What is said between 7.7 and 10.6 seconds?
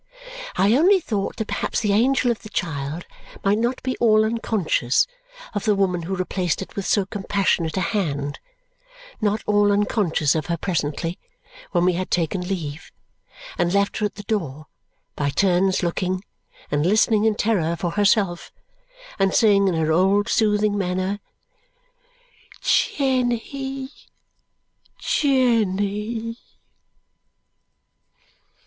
a hand; not all unconscious of her